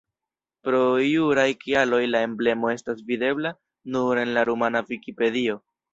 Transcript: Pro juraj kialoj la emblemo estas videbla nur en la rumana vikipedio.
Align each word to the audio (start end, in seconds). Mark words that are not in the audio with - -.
Pro 0.67 0.79
juraj 1.07 1.45
kialoj 1.65 2.01
la 2.15 2.21
emblemo 2.29 2.71
estas 2.77 3.03
videbla 3.11 3.53
nur 3.97 4.23
en 4.23 4.37
la 4.39 4.47
rumana 4.51 4.83
vikipedio. 4.89 5.61